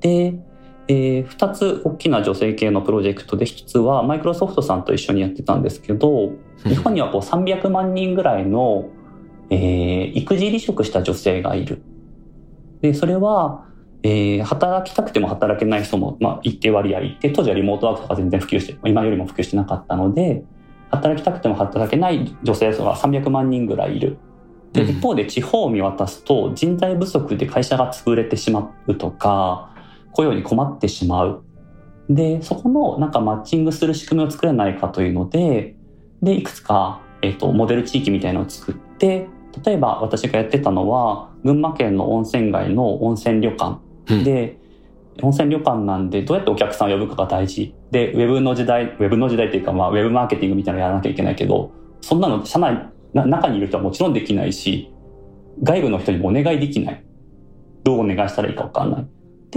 [0.00, 0.38] で、
[0.88, 6.32] えー二つ大きな女性系のプロジェクトで、一つはマイクロソフトさんと一緒にやってたんですけど、
[6.64, 8.88] 日本にはこう300万人ぐらいの、
[9.50, 11.82] えー育児離職した女性がいる。
[12.80, 13.66] で、それは、
[14.02, 20.44] えー働きたくても働けない人も、まあ、一定割合いて当時はリモートワークとか全然普及して今よりも普及してなかったので
[20.90, 24.18] 働きたくても働けない女性層が300万人ぐらいいる。
[24.72, 29.70] でうん一方で地方を見渡すと人材不足で会社が潰れてしまうとか
[30.12, 31.42] 雇用に困ってしまう。
[32.08, 35.75] でそこのなんかマッチングする仕組みを作れないかというので
[36.26, 39.28] でいくつか、えっとモデル地域みたいのを作って
[39.64, 43.78] 例えば私がやってたのは群馬県の温泉街の温泉旅館。
[44.10, 44.24] うん。
[44.24, 44.58] で、
[45.22, 47.74] 温泉旅館なんでどうやってお客さんを呼ぶかが大事。
[47.90, 54.92] でウェブの時代ウェブの時代っていうか、まあ、ウェブマーケティングみたいなのやらなきゃいけないけどそんなの社内な中にいる人はもちろんできないし
[55.62, 57.04] 外部の人にもお願いできない。
[57.84, 59.06] どうお願いしたらいいか分かんない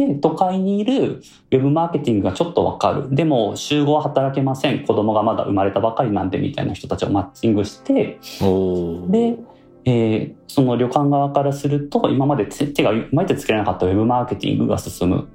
[0.08, 3.16] で都会にいるウェブマーケティングがちょっと分かる。
[3.16, 4.86] でも週5は働けません。
[4.86, 7.94] 子供がまだ生まれたばかりなんでみたいな人たちをマッチングして。
[7.94, 9.38] で、
[9.86, 15.28] えーその旅館側からすると今まで手手がうまい手つけれなかったウェブマーケティングが進む。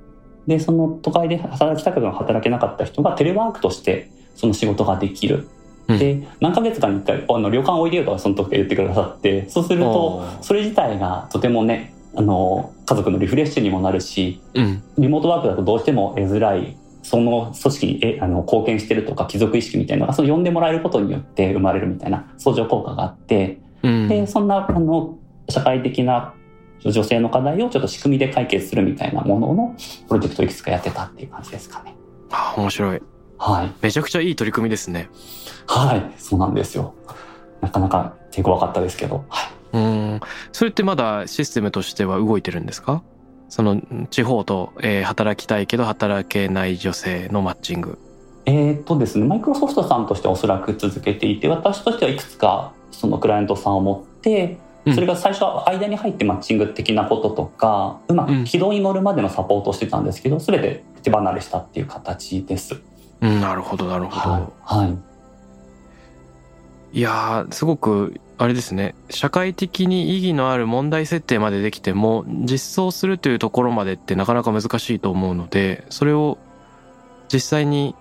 [0.47, 5.49] でその都会で働きたくても働けなかった人がテレワークとしてその仕事ができる、
[5.89, 5.99] うん。
[5.99, 9.49] で何ヶ月かに1回あの旅館おいでよとかその時言ってくださって。
[9.49, 26.35] そうするとそれ自体がとてもねあの家族のリフレッシュにもなるしうんリモートワークだとどうしても得づらいその組織にえあの貢献してるとか貴族意識みたいなのがその呼んでもらえることによって生まれるみたいな相乗効果があってうんでそんなあの社会的な
[26.81, 29.77] 女性の課題をちょっと仕組みで解決するみたいなものの
[30.09, 31.95] プロジェクトをいくつかやってたっていう感じですかね。
[32.31, 33.03] あ面白い
[33.39, 33.73] はい。
[33.83, 35.09] めちゃくちゃいい取り組みですね
[35.67, 36.13] はい。
[36.19, 36.95] そうなんですよ。
[37.61, 39.25] なかなか手強かったですけど。
[39.29, 39.49] はい。
[39.75, 40.21] うん
[40.53, 43.03] それってまだシステムとしては動いてるんですか？
[43.51, 47.99] その地方と、えー働きたいけど働けない女性のマッチング
[48.47, 62.83] えーっとですね、マイクロソフトさんとしてはおそらく続けていて、私としてはいくつかそのクライアントさんを持って、うんそれが最初は間に入ってマッチング的なこととか、うまく軌道に乗るまでのサポートをしてたんですけど、全て手離れしたっていう形です。
[63.23, 64.43] うんなるほどなるほど、はい。
[64.63, 64.85] は
[66.93, 66.99] い。
[66.99, 68.95] いやーすごくあれですね。
[69.11, 76.39] 社会的に意義のある問題設定までできても実装するというところまでってなかなか難しいと思うのでそれを
[77.33, 77.95] 実際に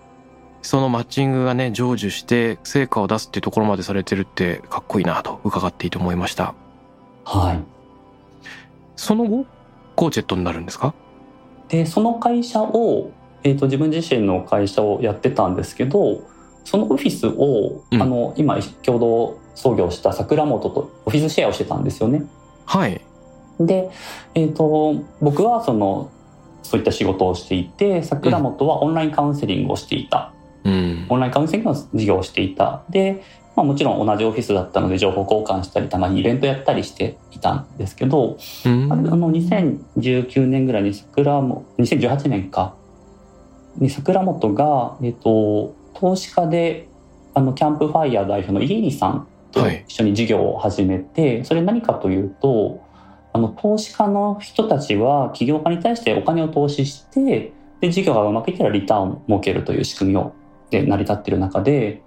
[0.63, 6.55] そのマッチングがね成就して成果を出すっていうところまでされてるってかっこいいなと伺っていて思いました。
[7.25, 7.59] はい。
[8.95, 9.45] その後
[9.95, 10.95] コーチェットになるんですか？
[11.69, 13.11] でその会社を、
[13.43, 16.23] えー、と自分自身の会社をやってたんですけど
[16.63, 18.01] そのオフィスを、うん。
[18.01, 22.25] あの今共同創業した桜本とオフィスシェアをしてたんですよね。
[22.65, 23.01] はい。
[23.59, 23.89] で、
[24.35, 26.11] えー、と僕はその
[26.63, 31.05] そういった仕事をしていて桜本はオンラインカウンセリングをしていた、うん。
[31.09, 32.83] オンラインカウンセリングの事業をしていた。
[32.89, 33.23] で、
[33.55, 38.91] まあ、もちろん同じオフィスだったので情報交換したりたまにイベントやったりしていたんですけど、うん。
[38.91, 42.75] あの2019年ぐらいに桜も2018年か。
[43.77, 46.87] に桜本が、えっと投資家で
[47.33, 49.85] あのキャンプファイヤー代表の家入さんとはい。
[49.87, 52.81] 一緒に事業を始めて、それ何かというと
[53.33, 60.33] あの投資家の人たちは起業家に対してお金を投資してで事業がうまくいったらリターンを設けるという仕組みを
[60.69, 62.01] で成り立っている中で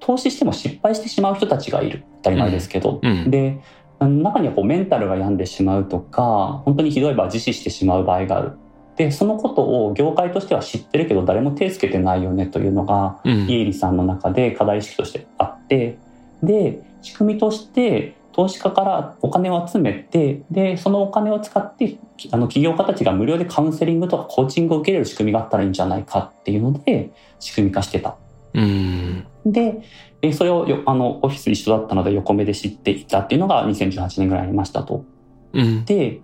[0.00, 3.60] 投資しても失敗してしまう人たちがいる当たり前ですけど、うんで
[4.00, 8.52] あの中にはこうメンタルが病んでしまうとか本当にひどい場合は自死してしまう場合がある。
[8.94, 13.48] でそのことを業界としては知ってるけど誰も手つけてないよねというのがうん。
[13.48, 15.98] 家入さんの中で課題意識としてあって
[16.44, 28.16] で仕組みとして投資家からお金を集めてでそのお金を使ってきあの起業家たちが無料でカウンセリングとかコーチングを受けれる仕組みがあったらいいんじゃないかっていうので仕組み化してた。
[28.54, 29.26] うん。
[29.44, 29.82] で、
[30.22, 35.04] えそれをよあのオフィス一緒だったので横目で知っていたっていうのが2018年ぐらいありましたと。
[35.52, 35.84] うん。
[35.84, 36.20] で、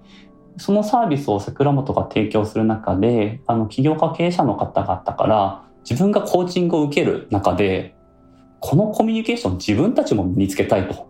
[0.56, 7.93] そのサービスを桜本が提供する中で、あの起業家経営者の方々から自分がコーチングを受ける中で、
[8.66, 11.06] このコミュニケーション自分たちも身につけたいと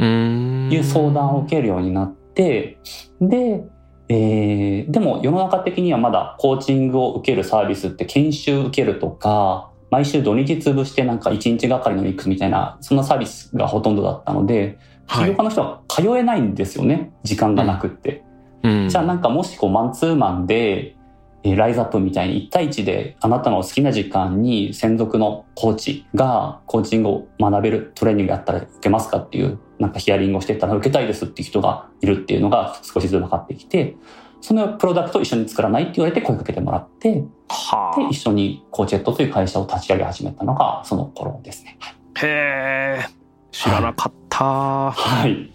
[0.00, 2.78] うんいう相談を受けるようになって、
[3.22, 3.64] で、
[4.10, 17.14] えーでも世の中的にはまだコーチングを受けるサービスって研修受けるとか、毎週土日潰してなんか1日がかりの行くみたいな、そんなサービスがほとんどだったので、起はい業家の人は通えないんですよね。
[17.22, 18.24] 時間がなくって。
[18.62, 20.96] うんじゃあなんかもしこうマンツーマンで、
[21.42, 33.96] えーライズアップみたいに1対1であなたの好きな時間に専属のコーチがコーチングを学べるトレーニングやったら受けますかっていうなんかヒアリングをしてたら受けたいですっていう人がいるっていうのが少しずつ分かってきて、
[34.42, 41.78] そのプロダクトを一緒に作らないって言われて声かけてもらって、はで、一緒にコーチェットという会社を立ち上げ始めたのがその頃ですね。
[41.80, 43.06] あへえ
[43.50, 44.44] 知らなかった、
[44.92, 45.52] はい。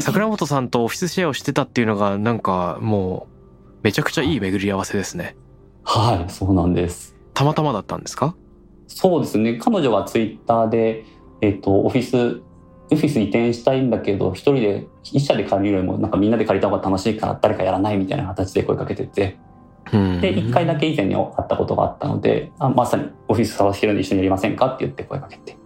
[0.00, 3.33] 桜本さんとオフィスシェアをしてたっていうのがなんかもう
[3.84, 5.36] めちゃくちゃいい巡り合わせですね。
[5.84, 7.14] はい、そうなんです。
[7.34, 8.34] たまたまだったんですか？
[8.88, 9.58] そうですね。
[9.58, 11.04] 彼女はツイッターで、
[11.42, 12.40] えっ、と、オフィス、
[12.90, 19.36] オフィス移転したいんだけど、一人で、一社で借りるよりも、なんかみんなで借りた方が楽しいから、誰かやらないみたいな形で声かけてて、
[19.92, 25.58] うんで、一回だけ以前に会ったことがあったので、あまさにオフィス探してるんで一緒にやりませんかって言って声かけて。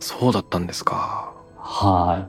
[0.00, 1.32] そうだったんですか。
[1.56, 2.26] は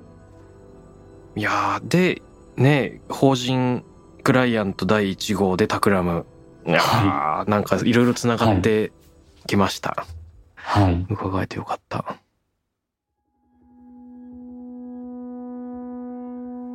[1.35, 2.21] いやーで
[2.57, 3.83] ね法人
[4.21, 6.25] クライアント第1号でタクラム
[6.65, 8.91] なんかいろいろつながって
[9.47, 10.05] きました、
[10.79, 10.83] い。
[10.83, 11.05] はい。
[11.09, 12.17] 伺えてよかった。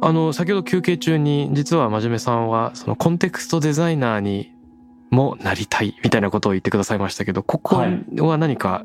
[0.03, 4.53] あの先ほど休憩中に実は真面目さんはそのコンテクストデザイナーに
[5.11, 8.21] もなりたいみたいなことを言ってくださいましたけどここはい。
[8.21, 8.85] は何か、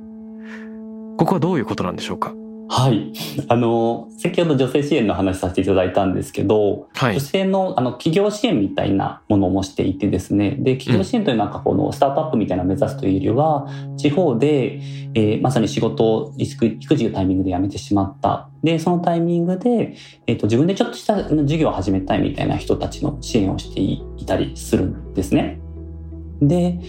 [1.17, 2.33] ここはどういうことなんでしょうか？
[2.73, 3.11] はい。
[3.49, 13.67] あの、先ほど女性支援の話させていただいたんですけど、はい女性のあの企業支援みたいなものもしていてですね、で、企業支援というのはなんかこのスタートアップみたいなのを目指すというよりは、
[13.97, 14.79] 地方で、
[15.13, 18.49] えーまさに仕事を育育児のタイミングで辞めてしまった。
[18.63, 25.59] で、そのタイミングで、えっ、と、自分でちょっとしたあの事業を始めたいみたいな人たちの支援をしていたりするんですね。
[26.41, 26.79] で、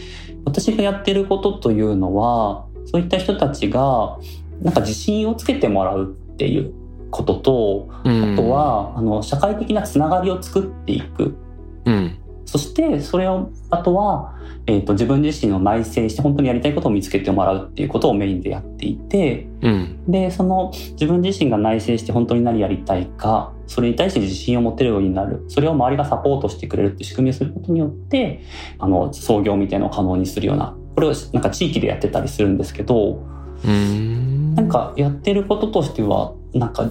[0.45, 4.18] 私がやってることというのは、そういった人たちが、
[4.63, 6.73] なんか自信をつけてもらうっていう
[7.11, 11.37] ことと、うんあとは、あの、社会的なつながりを作っていく。
[11.85, 14.35] うんそして、それを、あとは、
[14.67, 25.45] えっ、と、自分自身を内省して本当にやりたいことを見つけてもらうっていうことをメインでやっていて、うんで、その自分自身が内省して本当に何やりたいか、それに対して自信を持てるようになる。
[25.49, 28.43] それを周りがサポートしてくれるって仕組みをすることによって、
[28.79, 33.23] あの、創業みたいなのを可能にするような、これをなんか地域でやってたりするんですけど、
[33.65, 36.90] うんなんかやってることとしては、なんか、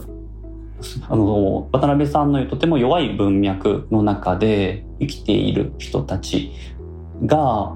[1.09, 6.51] あの、渡辺さんのとても弱い文脈の中で生きている人たち
[7.25, 7.75] が、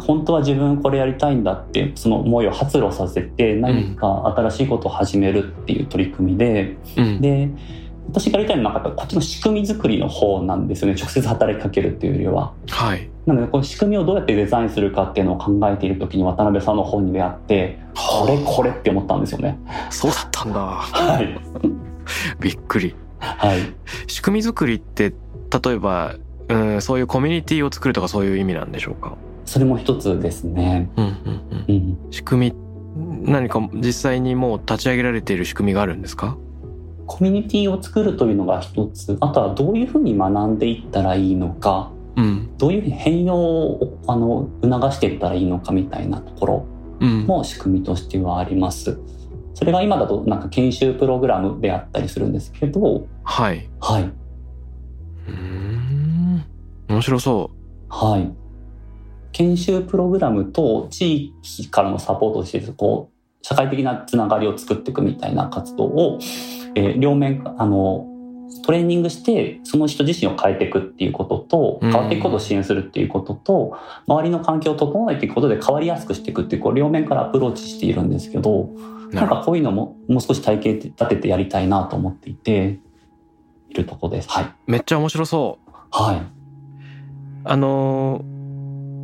[0.00, 7.20] 本当は自分これやりたいんだって、その思いを発露させて何か新しいことを始めるっていう取り組みで、うん。
[7.20, 7.50] で、
[8.10, 10.94] 私がやりたいのはなんかこっちの仕組み作りの方なんですよね。
[10.98, 12.52] 直接働きかけるっていうよりは。
[12.70, 19.58] はいなので、この仕組みをどうやってデザインするかっていうのを考えている時に渡辺さんの本に出会って、これこれって思ったんですよね。
[19.88, 21.40] そうだったんだはい。
[22.38, 23.60] びっくりはい。
[24.06, 25.14] 仕組み作りって
[25.64, 26.16] 例えば、
[26.48, 30.90] うん、そういうコミュニティを作るとかそういう意味なんでしょうか、それも一つですね。
[30.96, 31.12] うんうん
[31.68, 31.98] うん、うん。
[32.10, 32.64] 仕組み
[33.22, 36.36] 何か実際にもう立ち上げられている仕組みがあるんですか？
[37.06, 39.16] コミュニティを作るというのが一つ。
[39.20, 46.66] あとはどういうふうに学んでいったらいいのか、うんどういうふうに変容をあの促していったらいいのかみたいなところ
[47.00, 48.98] うんも仕組みとしてはあります。
[49.54, 54.12] それが今だとなんか研修プログラムであったりするんですけど、はいはい。
[55.28, 56.44] うん
[56.88, 57.50] 面白そ
[57.88, 58.32] はい。
[59.32, 63.13] 研修プログラムと地域からのサポートをしてこう、
[63.44, 66.18] 社会的なつながりを作っていくみたいな活動を、
[66.74, 68.06] えー両面、あの、
[68.64, 73.76] トレーニングして、その人自身を変えていくっていうことと、うん変わっていくことを支援するっていうことと、
[74.06, 78.70] 周りの環境を整えていくことで変わりやすくしていくっていう、こう、両面からアプローチしているんですけど、
[79.12, 82.78] うなんかこういうのも、もう少し体系立ててやりたいなと思っていて、
[83.68, 84.30] いるとこです。
[84.30, 84.44] はい。
[84.44, 86.22] どめっちゃ面白そうはい。
[87.44, 88.34] あのー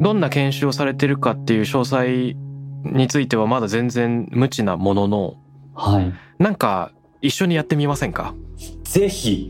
[0.01, 2.35] どんな研修をされてるかっていう詳細
[2.85, 5.35] についてはまだ全然無知なものの
[5.75, 6.13] はい。
[6.39, 8.35] なんか一緒にやってみませんか？
[8.85, 9.49] ぜひ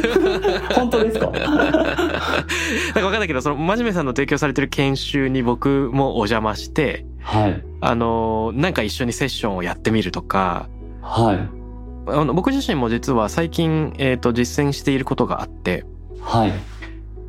[0.74, 1.26] 本当ですか？
[1.30, 2.44] なんか
[2.94, 7.62] 分かんないけどその真面目さんの提供されてる研修に僕もお邪魔してはい。
[7.80, 10.68] あのなんか一緒にセッションをやってみるとか
[11.02, 11.38] はい。
[12.06, 15.84] あの僕自身も実は最近、えー、と実践していることがあって
[16.20, 16.52] はい。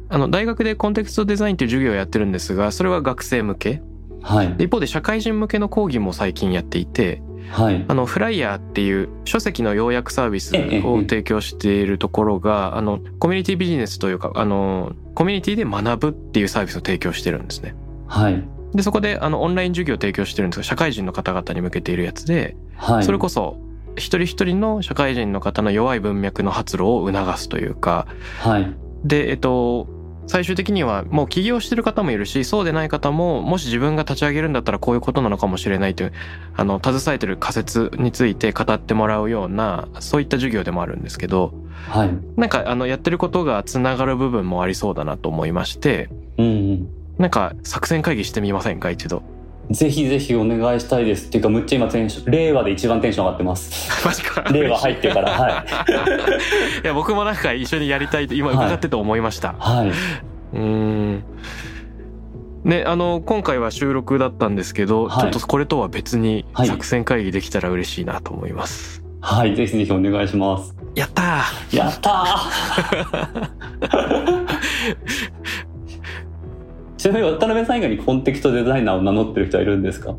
[0.10, 3.82] あの大学でコンテクストデザインという授業をやってるんですがそれは学生向け
[4.26, 4.58] はい。
[4.58, 7.22] で一方で社会人向けの講義も最近やっていて
[7.52, 7.86] はい。
[7.88, 17.76] あのフライヤーっていう書籍の要約サービスを提供しているところがあのコミュニティビジネスというかあのコミュニティで学ぶっていうサービスを提供してるんですね。
[18.08, 18.44] はい。
[18.74, 23.04] でそこであのオンライン授業を提供してるんですが社会人の方々に向けているやつではい。
[23.04, 23.58] それこそ
[23.96, 28.08] 一人一人の社会人の方の弱い文脈の発露を促すというか
[28.40, 28.76] はい。
[29.06, 29.88] でえっと
[30.28, 36.14] 最終的にはもう起業してる方もいるしそうでない方ももし自分が立ち上げるんだったらこういうことなのかもしれないという
[36.56, 41.54] あの携えてる仮説について語ってもらうようなそういった授業でもあるんですけど
[41.90, 42.10] はい。
[42.36, 49.26] なんかあのやってることがつながる部分もありそうだなと思いましてうんなんか作戦会議してみませんか一度うん。
[49.72, 51.28] ぜひぜひお願いしたいです。
[51.28, 54.06] っていうか、むっちゃ今テンション、令和で一番テンション上がってます。
[54.06, 55.66] マジか令和入ってから、はい。
[56.84, 59.92] いや僕もなんか一緒にやりたいと今伺ってて思いました、はい。
[60.54, 61.24] うん
[62.64, 70.76] ねあの今回は収録だったんですけど、はいちょっとこれとは別にはい作戦会議できたら嬉しいなと思います、はい、ぜひぜひお願いします。
[70.96, 74.46] やったーやったー
[77.06, 80.16] ちなみに渡辺さん以外にコンテキストデザイナーを名乗ってる人はいるんですか？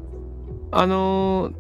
[0.71, 1.55] あのー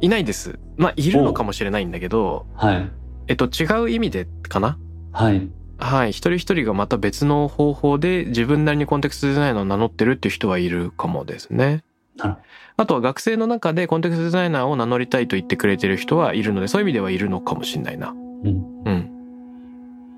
[0.00, 0.58] いないです。
[0.78, 2.90] まあいるのかもしれないんだけどはい。
[3.26, 4.78] えっと違う意味でかな？
[5.12, 5.46] はい。
[5.76, 6.12] はい。
[6.12, 11.84] 一人一人がまた別の方法で自分なりにコンテクストデザイナーを名乗ってるっていう人はいるかもですね。
[12.16, 12.38] なるほ
[12.78, 18.08] あとは学生の中でコンテクストデザイナーを名乗りたいと言ってくれてる人はいるのでそういう意味ではいるのかもしれないな。
[18.08, 18.82] うん。
[18.86, 19.10] うん。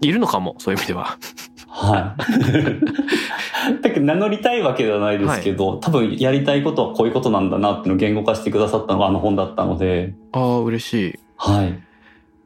[0.03, 1.19] いるのかもそういう意味では
[1.75, 3.81] はい。
[3.81, 11.79] だけど名乗りたいわけではないですけど、多分やりたいことはこういうことなんだなっていうのを言語化してくださったのがあの本だったので、ああ嬉しいはい。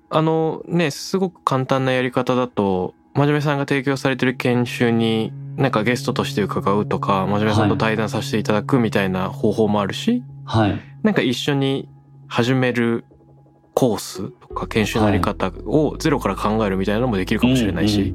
[0.09, 10.81] あのねすごく簡単なやり方だと真面目さんが提供されてる研修になんかゲストとして伺うとか真面目さんと対談させていただくみたいな方法もあるし、はい。
[11.03, 11.89] なんか一緒に
[12.29, 13.05] 始める
[13.74, 18.14] コースとか研修のやり方をゼロから考えるみたいなのもできるかもしれないし、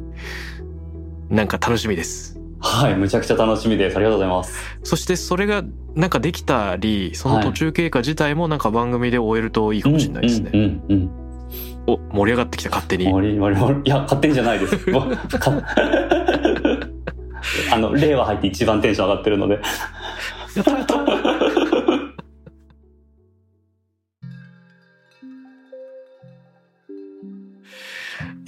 [1.32, 2.38] なんか楽しみです。
[2.59, 2.95] はい。
[2.95, 3.95] むちゃくちゃ楽しみです。
[3.95, 4.53] ありがとうございます。
[4.84, 5.63] そしてそれが
[5.95, 10.51] なんかできたり、その途中経過自体もなんか番組で終えるといいかもしれないですね。
[10.53, 11.09] うんうんうん
[11.88, 13.05] お、盛り上がってきた勝手に。
[13.05, 14.77] 盛り盛り盛りいや、勝手にじゃないです。
[17.71, 19.59] あの、令和入って一番テンション上がってるので。
[20.55, 20.95] やったやった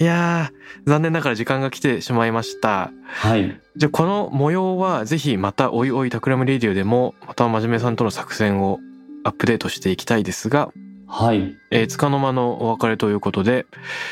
[0.00, 2.92] いやー、残念ながら時間が来てしまいました。
[3.06, 3.60] はい。
[3.76, 8.80] じゃあこの模様はぜひまたおいおい Takram Radio でもまた真面目さんとの作戦を
[9.24, 10.70] アップデートしていきたいですが、
[11.06, 11.56] はい。
[11.70, 13.66] えー、つかの間のお別れということで、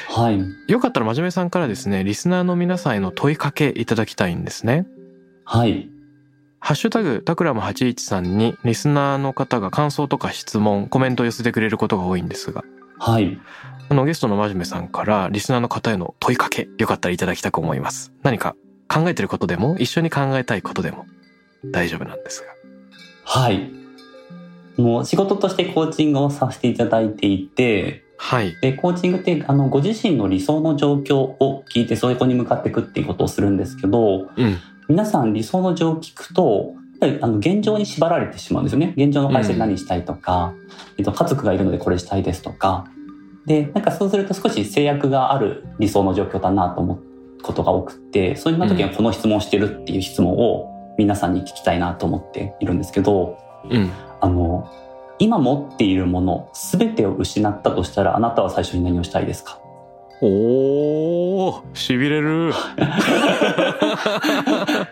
[0.09, 0.41] はい。
[0.69, 4.87] よかったら真面目さんからですね、リスナーの皆さんへの問いかけいただきたいんですね。
[5.45, 5.89] はい。
[6.61, 12.63] ハッシュタグタクラム813にリスナーの方が感想とか質問、コメントを寄せてくれることが多いんですが、
[13.03, 13.37] はい。
[13.89, 18.13] あのゲストの真面目さんからリスナーの方への問いかけ、よかったらいただきたく思います。
[18.23, 18.55] 何か
[18.89, 21.07] 考えてることでも、一緒に考えたいことでも
[21.73, 22.47] 大丈夫なんですが。
[23.25, 23.73] はい。
[24.77, 28.55] もう仕事としてコーチングをさせていただいていて、はい。
[28.61, 34.59] で、コーチングって、あの、ご自身の理想の状況を聞いて、そこに向かっていくっていうことをするんですけど、うん。
[34.89, 38.95] 皆さん理想の情を聞くと、ぱりあの現状に縛られてしまうんですよね。
[38.97, 40.55] 現状の会社で何したいとか、
[40.99, 42.87] えっと、家族がいるのでこれしたいですとか。
[43.47, 53.39] で、なんかそうすると少し制約がある理想の状況だなと思うことが多くって、そういう時はこの質問をしてるっていう質問を皆さんに聞きたいなと思っているんですけど、
[53.69, 53.91] うん。
[54.21, 54.71] あの、
[55.19, 59.59] 今持っているもの全てを失ったとしたらあなたは最初に何をしたいですか？
[60.25, 62.53] おー、しびれる。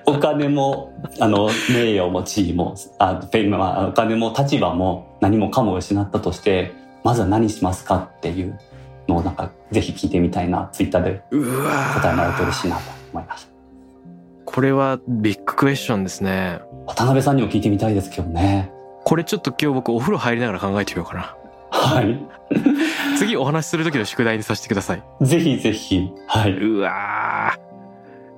[0.04, 6.72] お金も、あの、名誉も地位も、あ、フェイムは、お金も立場も何もかも失ったとして、
[7.04, 8.58] まずは何しますかっていう
[9.06, 13.50] のをなんか、ぜひ聞いてみたいな、ツイッターでうわ答えもらえるとー嬉しいなと思いました。
[14.46, 16.58] これはビッグクエスチョンですね。
[16.88, 18.72] 渡辺さんにも聞いてみたいですけどね。
[19.04, 21.36] これちょっと今日僕お風呂入りながら考えてみようかな。
[21.70, 23.16] はい。
[23.18, 25.02] 次お話しする時の宿題にさせてください。
[25.20, 26.10] ぜひぜひ。
[26.26, 26.52] はい。
[26.52, 27.60] うわー。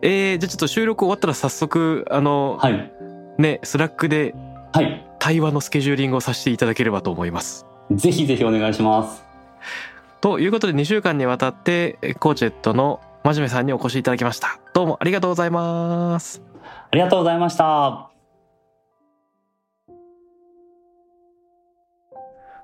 [0.02, 2.92] えー、じゃあちょっと収録終わったら早速、あの、はい。
[3.38, 4.34] ね、 Slack で
[4.72, 5.06] はい。
[5.18, 7.66] 対話のスケジューリングをさせていただければと思います。
[7.90, 9.24] ぜひぜひお願いします。
[10.20, 14.58] ということで2週間にわたってえコーチェットの真面目さんにお越しいただきました。
[14.72, 16.42] どうもありがとうございます。
[16.90, 18.11] ありがとうございました。